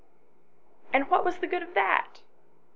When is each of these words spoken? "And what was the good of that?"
"And 0.95 1.11
what 1.11 1.23
was 1.23 1.37
the 1.37 1.45
good 1.45 1.61
of 1.61 1.75
that?" 1.75 2.21